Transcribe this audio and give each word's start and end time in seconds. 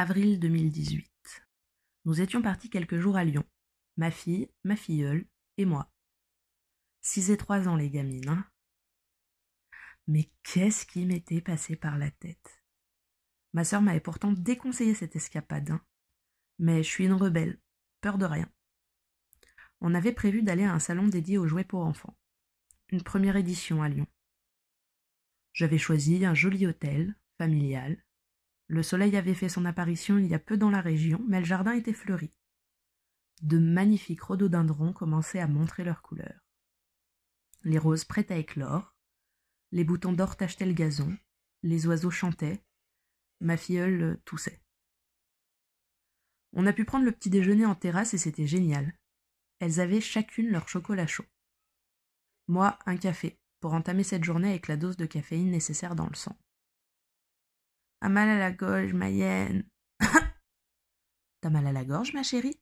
Avril 0.00 0.38
2018. 0.38 1.10
Nous 2.04 2.20
étions 2.20 2.40
partis 2.40 2.70
quelques 2.70 3.00
jours 3.00 3.16
à 3.16 3.24
Lyon. 3.24 3.44
Ma 3.96 4.12
fille, 4.12 4.48
ma 4.62 4.76
filleule 4.76 5.26
et 5.56 5.64
moi. 5.64 5.92
Six 7.00 7.32
et 7.32 7.36
trois 7.36 7.66
ans, 7.66 7.74
les 7.74 7.90
gamines, 7.90 8.28
hein. 8.28 8.46
Mais 10.06 10.30
qu'est-ce 10.44 10.86
qui 10.86 11.04
m'était 11.04 11.40
passé 11.40 11.74
par 11.74 11.98
la 11.98 12.12
tête? 12.12 12.62
Ma 13.52 13.64
sœur 13.64 13.82
m'avait 13.82 13.98
pourtant 13.98 14.30
déconseillé 14.30 14.94
cette 14.94 15.16
escapade. 15.16 15.72
Hein. 15.72 15.84
Mais 16.60 16.84
je 16.84 16.88
suis 16.88 17.06
une 17.06 17.12
rebelle, 17.14 17.58
peur 18.00 18.18
de 18.18 18.24
rien. 18.24 18.48
On 19.80 19.96
avait 19.96 20.12
prévu 20.12 20.44
d'aller 20.44 20.62
à 20.62 20.74
un 20.74 20.78
salon 20.78 21.08
dédié 21.08 21.38
aux 21.38 21.48
jouets 21.48 21.64
pour 21.64 21.80
enfants. 21.80 22.16
Une 22.90 23.02
première 23.02 23.34
édition 23.34 23.82
à 23.82 23.88
Lyon. 23.88 24.06
J'avais 25.54 25.76
choisi 25.76 26.24
un 26.24 26.34
joli 26.34 26.68
hôtel, 26.68 27.16
familial, 27.36 28.00
le 28.68 28.82
soleil 28.82 29.16
avait 29.16 29.34
fait 29.34 29.48
son 29.48 29.64
apparition 29.64 30.18
il 30.18 30.26
y 30.26 30.34
a 30.34 30.38
peu 30.38 30.56
dans 30.56 30.70
la 30.70 30.82
région, 30.82 31.24
mais 31.26 31.40
le 31.40 31.46
jardin 31.46 31.72
était 31.72 31.94
fleuri. 31.94 32.30
De 33.42 33.58
magnifiques 33.58 34.22
rhododendrons 34.22 34.92
commençaient 34.92 35.40
à 35.40 35.48
montrer 35.48 35.84
leurs 35.84 36.02
couleurs. 36.02 36.40
Les 37.64 37.78
roses 37.78 38.04
prêtes 38.04 38.30
à 38.30 38.36
éclore, 38.36 38.94
les 39.72 39.84
boutons 39.84 40.12
d'or 40.12 40.36
tachetaient 40.36 40.66
le 40.66 40.74
gazon, 40.74 41.16
les 41.62 41.86
oiseaux 41.86 42.10
chantaient, 42.10 42.62
ma 43.40 43.56
filleule 43.56 44.20
toussait. 44.24 44.60
On 46.52 46.66
a 46.66 46.72
pu 46.72 46.84
prendre 46.84 47.04
le 47.04 47.12
petit 47.12 47.30
déjeuner 47.30 47.66
en 47.66 47.74
terrasse 47.74 48.14
et 48.14 48.18
c'était 48.18 48.46
génial. 48.46 48.98
Elles 49.60 49.80
avaient 49.80 50.00
chacune 50.00 50.50
leur 50.50 50.68
chocolat 50.68 51.06
chaud. 51.06 51.26
Moi, 52.48 52.78
un 52.86 52.96
café, 52.96 53.38
pour 53.60 53.74
entamer 53.74 54.02
cette 54.02 54.24
journée 54.24 54.50
avec 54.50 54.68
la 54.68 54.76
dose 54.76 54.96
de 54.96 55.06
caféine 55.06 55.50
nécessaire 55.50 55.94
dans 55.94 56.08
le 56.08 56.14
sang. 56.14 56.36
Un 58.00 58.08
mal 58.08 58.28
à 58.28 58.38
la 58.38 58.52
gorge, 58.52 58.92
Mayenne. 58.92 59.68
T'as 61.40 61.50
mal 61.50 61.66
à 61.66 61.72
la 61.72 61.84
gorge, 61.84 62.12
ma 62.12 62.22
chérie? 62.22 62.60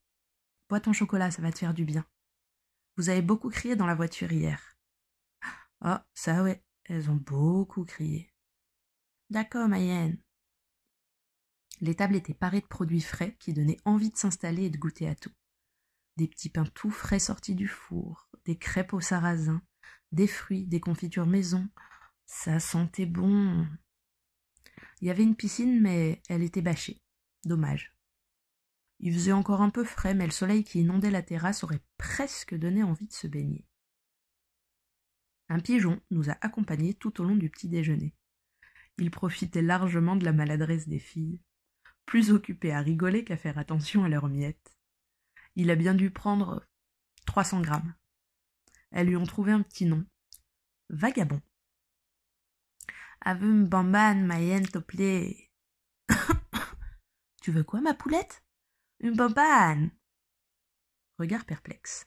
Bois 0.68 0.80
ton 0.80 0.92
chocolat, 0.92 1.30
ça 1.30 1.42
va 1.42 1.52
te 1.52 1.58
faire 1.58 1.74
du 1.74 1.84
bien. 1.84 2.06
Vous 2.96 3.10
avez 3.10 3.22
beaucoup 3.22 3.50
crié 3.50 3.76
dans 3.76 3.86
la 3.86 3.94
voiture 3.94 4.32
hier. 4.32 4.76
Oh, 5.84 5.98
ça 6.14 6.42
ouais, 6.42 6.64
elles 6.84 7.10
ont 7.10 7.16
beaucoup 7.16 7.84
crié. 7.84 8.32
D'accord, 9.28 9.68
Mayenne. 9.68 10.18
Les 11.82 11.94
tables 11.94 12.16
étaient 12.16 12.32
parées 12.32 12.62
de 12.62 12.66
produits 12.66 13.02
frais 13.02 13.36
qui 13.38 13.52
donnaient 13.52 13.80
envie 13.84 14.10
de 14.10 14.16
s'installer 14.16 14.64
et 14.64 14.70
de 14.70 14.78
goûter 14.78 15.06
à 15.06 15.14
tout. 15.14 15.32
Des 16.16 16.28
petits 16.28 16.48
pains 16.48 16.64
tout 16.64 16.90
frais 16.90 17.18
sortis 17.18 17.54
du 17.54 17.68
four, 17.68 18.30
des 18.46 18.56
crêpes 18.56 18.94
au 18.94 19.00
sarrasin, 19.00 19.60
des 20.12 20.26
fruits, 20.26 20.66
des 20.66 20.80
confitures 20.80 21.26
maison. 21.26 21.68
Ça 22.24 22.58
sentait 22.58 23.06
bon. 23.06 23.68
Il 25.00 25.08
y 25.08 25.10
avait 25.10 25.22
une 25.22 25.36
piscine, 25.36 25.80
mais 25.80 26.22
elle 26.28 26.42
était 26.42 26.62
bâchée. 26.62 27.02
Dommage. 27.44 27.94
Il 28.98 29.12
faisait 29.12 29.32
encore 29.32 29.60
un 29.60 29.70
peu 29.70 29.84
frais, 29.84 30.14
mais 30.14 30.24
le 30.24 30.32
soleil 30.32 30.64
qui 30.64 30.80
inondait 30.80 31.10
la 31.10 31.22
terrasse 31.22 31.64
aurait 31.64 31.82
presque 31.98 32.54
donné 32.54 32.82
envie 32.82 33.06
de 33.06 33.12
se 33.12 33.26
baigner. 33.26 33.66
Un 35.48 35.60
pigeon 35.60 36.00
nous 36.10 36.30
a 36.30 36.36
accompagnés 36.40 36.94
tout 36.94 37.20
au 37.20 37.24
long 37.24 37.36
du 37.36 37.50
petit 37.50 37.68
déjeuner. 37.68 38.14
Il 38.98 39.10
profitait 39.10 39.62
largement 39.62 40.16
de 40.16 40.24
la 40.24 40.32
maladresse 40.32 40.88
des 40.88 40.98
filles, 40.98 41.40
plus 42.06 42.30
occupé 42.30 42.72
à 42.72 42.80
rigoler 42.80 43.24
qu'à 43.24 43.36
faire 43.36 43.58
attention 43.58 44.04
à 44.04 44.08
leurs 44.08 44.28
miettes. 44.28 44.76
Il 45.54 45.70
a 45.70 45.76
bien 45.76 45.94
dû 45.94 46.10
prendre 46.10 46.66
trois 47.26 47.44
cents 47.44 47.60
grammes. 47.60 47.94
Elles 48.90 49.08
lui 49.08 49.16
ont 49.16 49.26
trouvé 49.26 49.52
un 49.52 49.62
petit 49.62 49.84
nom. 49.84 50.04
Vagabond. 50.88 51.42
Ave 53.20 53.44
une 53.44 53.66
bambane, 53.66 54.24
Mayenne, 54.24 54.68
plaît. 54.86 55.50
tu 57.42 57.50
veux 57.50 57.64
quoi, 57.64 57.80
ma 57.80 57.94
poulette? 57.94 58.44
Une 59.00 59.16
bambane. 59.16 59.90
Regard 61.18 61.44
perplexe. 61.44 62.06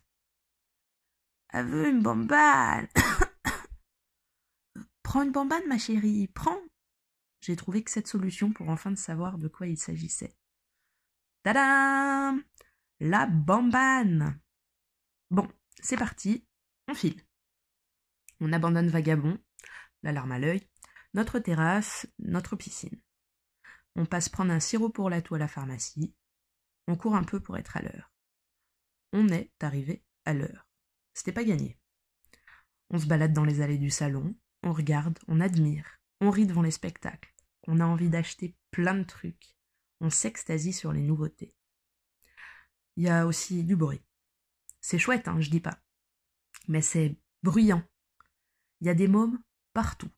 Ave 1.49 1.87
une 1.87 2.01
bambane. 2.01 2.87
prends 5.03 5.23
une 5.23 5.31
bambane, 5.31 5.67
ma 5.67 5.77
chérie, 5.77 6.27
prends. 6.27 6.61
J'ai 7.41 7.55
trouvé 7.55 7.83
que 7.83 7.91
cette 7.91 8.07
solution 8.07 8.51
pour 8.51 8.69
enfin 8.69 8.95
savoir 8.95 9.37
de 9.37 9.47
quoi 9.47 9.67
il 9.67 9.77
s'agissait. 9.77 10.35
Tadam 11.43 12.43
La 12.99 13.25
bambane 13.25 14.39
Bon, 15.31 15.47
c'est 15.81 15.97
parti, 15.97 16.45
on 16.87 16.93
file. 16.93 17.21
On 18.41 18.53
abandonne 18.53 18.89
Vagabond, 18.89 19.37
la 20.03 20.11
larme 20.11 20.31
à 20.31 20.39
l'œil, 20.39 20.67
notre 21.13 21.39
terrasse, 21.39 22.07
notre 22.19 22.55
piscine. 22.55 23.01
On 23.95 24.05
passe 24.05 24.29
prendre 24.29 24.51
un 24.51 24.59
sirop 24.59 24.89
pour 24.89 25.09
la 25.09 25.21
toux 25.21 25.35
à 25.35 25.39
la 25.39 25.47
pharmacie. 25.47 26.13
On 26.87 26.95
court 26.95 27.15
un 27.15 27.23
peu 27.23 27.39
pour 27.39 27.57
être 27.57 27.77
à 27.77 27.81
l'heure. 27.81 28.11
On 29.13 29.29
est 29.29 29.51
arrivé 29.61 30.03
à 30.25 30.33
l'heure. 30.33 30.67
C'était 31.13 31.33
pas 31.33 31.43
gagné. 31.43 31.77
On 32.91 32.99
se 32.99 33.07
balade 33.07 33.33
dans 33.33 33.45
les 33.45 33.61
allées 33.61 33.77
du 33.77 33.89
salon, 33.89 34.35
on 34.63 34.73
regarde, 34.73 35.19
on 35.27 35.41
admire, 35.41 35.99
on 36.21 36.31
rit 36.31 36.47
devant 36.47 36.61
les 36.61 36.71
spectacles, 36.71 37.33
on 37.67 37.79
a 37.79 37.85
envie 37.85 38.09
d'acheter 38.09 38.55
plein 38.71 38.95
de 38.95 39.03
trucs, 39.03 39.55
on 40.01 40.09
s'extasie 40.09 40.73
sur 40.73 40.91
les 40.91 41.01
nouveautés. 41.01 41.53
Il 42.95 43.03
y 43.03 43.09
a 43.09 43.25
aussi 43.25 43.63
du 43.63 43.75
bruit. 43.75 44.01
C'est 44.81 44.97
chouette, 44.97 45.27
hein, 45.27 45.39
je 45.39 45.49
dis 45.49 45.59
pas. 45.59 45.79
Mais 46.67 46.81
c'est 46.81 47.15
bruyant. 47.43 47.83
Il 48.81 48.87
y 48.87 48.89
a 48.89 48.93
des 48.93 49.07
mômes 49.07 49.41
partout. 49.73 50.09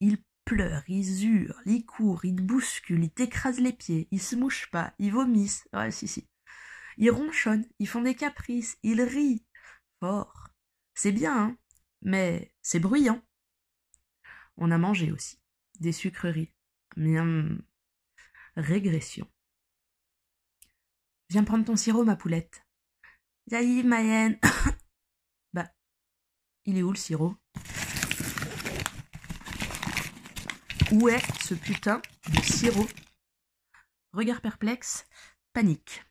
Il 0.00 0.18
pleure, 0.44 0.82
ils 0.88 1.24
hurlent, 1.24 1.62
ils 1.66 1.84
courent, 1.84 2.24
ils 2.24 2.40
bousculent, 2.40 3.04
ils 3.04 3.10
t'écrasent 3.10 3.60
les 3.60 3.72
pieds, 3.72 4.08
ils 4.10 4.22
se 4.22 4.36
mouchent 4.36 4.70
pas, 4.70 4.94
ils 4.98 5.12
vomissent. 5.12 5.68
Ouais, 5.72 5.90
si, 5.90 6.08
si. 6.08 6.28
Ils 6.96 7.10
ronchonnent, 7.10 7.66
ils 7.78 7.88
font 7.88 8.02
des 8.02 8.14
caprices, 8.14 8.78
ils 8.82 9.02
rient. 9.02 9.44
Fort. 10.00 10.48
C'est 10.94 11.12
bien, 11.12 11.36
hein, 11.36 11.56
mais 12.02 12.52
c'est 12.62 12.80
bruyant. 12.80 13.22
On 14.56 14.70
a 14.70 14.78
mangé 14.78 15.12
aussi. 15.12 15.38
Des 15.80 15.92
sucreries. 15.92 16.52
Miam. 16.96 17.62
Régression. 18.56 19.28
Viens 21.30 21.44
prendre 21.44 21.64
ton 21.64 21.76
sirop, 21.76 22.04
ma 22.04 22.16
poulette. 22.16 22.64
Yaï, 23.50 23.82
Mayenne. 23.84 24.38
bah, 25.52 25.70
il 26.64 26.78
est 26.78 26.82
où 26.82 26.90
le 26.90 26.96
sirop? 26.96 27.36
Où 30.92 31.08
est 31.08 31.20
ce 31.42 31.54
putain 31.54 32.00
de 32.32 32.40
sirop? 32.40 32.88
Regard 34.12 34.40
perplexe, 34.40 35.04
panique. 35.52 36.02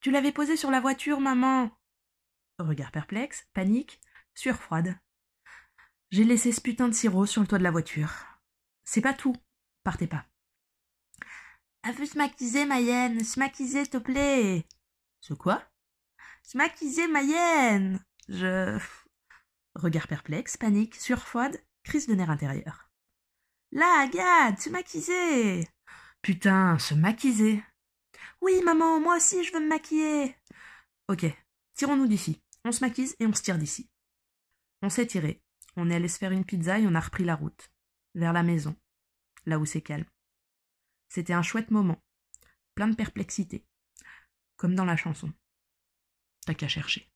Tu 0.00 0.10
l'avais 0.10 0.32
posé 0.32 0.56
sur 0.56 0.70
la 0.70 0.80
voiture, 0.80 1.20
maman? 1.20 1.70
Regard 2.58 2.90
perplexe, 2.90 3.46
panique, 3.52 4.00
sueur 4.34 4.56
froide. 4.56 4.98
J'ai 6.10 6.24
laissé 6.24 6.52
ce 6.52 6.62
putain 6.62 6.88
de 6.88 6.94
sirop 6.94 7.26
sur 7.26 7.42
le 7.42 7.46
toit 7.46 7.58
de 7.58 7.64
la 7.64 7.70
voiture. 7.70 8.10
C'est 8.84 9.02
pas 9.02 9.12
tout. 9.12 9.36
Partez 9.84 10.06
pas. 10.06 10.24
Veux 11.96 12.06
se 12.06 12.18
maquiser, 12.18 12.64
Mayenne, 12.64 13.24
se 13.24 13.40
s'il 13.54 13.90
te 13.90 13.98
plaît. 13.98 14.66
Ce 15.20 15.34
quoi? 15.34 15.62
Se 16.42 16.56
maquiser, 16.56 17.08
Mayenne 17.08 18.04
Je. 18.28 18.78
Regard 19.74 20.06
perplexe, 20.06 20.56
panique, 20.56 20.94
sueur 20.94 21.26
froide, 21.26 21.62
crise 21.82 22.06
de 22.06 22.14
nerfs 22.14 22.30
intérieur. 22.30 22.87
Là, 23.72 24.00
Agathe, 24.00 24.60
se 24.60 24.70
maquiser 24.70 25.68
Putain, 26.22 26.78
se 26.78 26.94
maquiser 26.94 27.62
Oui, 28.40 28.62
maman, 28.64 29.00
moi 29.00 29.16
aussi 29.16 29.44
je 29.44 29.52
veux 29.52 29.60
me 29.60 29.68
maquiller 29.68 30.34
Ok, 31.08 31.26
tirons-nous 31.74 32.06
d'ici. 32.06 32.40
On 32.64 32.72
se 32.72 32.84
maquise 32.84 33.14
et 33.18 33.26
on 33.26 33.32
se 33.32 33.42
tire 33.42 33.58
d'ici. 33.58 33.88
On 34.82 34.90
s'est 34.90 35.06
tiré. 35.06 35.42
On 35.76 35.90
est 35.90 35.94
allé 35.94 36.08
se 36.08 36.18
faire 36.18 36.32
une 36.32 36.44
pizza 36.44 36.78
et 36.78 36.86
on 36.86 36.94
a 36.94 37.00
repris 37.00 37.24
la 37.24 37.34
route. 37.34 37.70
Vers 38.14 38.32
la 38.32 38.42
maison. 38.42 38.76
Là 39.46 39.58
où 39.58 39.64
c'est 39.64 39.80
calme. 39.80 40.04
C'était 41.08 41.32
un 41.32 41.42
chouette 41.42 41.70
moment. 41.70 42.02
Plein 42.74 42.88
de 42.88 42.94
perplexité. 42.94 43.64
Comme 44.56 44.74
dans 44.74 44.84
la 44.84 44.96
chanson. 44.96 45.32
T'as 46.46 46.54
qu'à 46.54 46.68
chercher. 46.68 47.08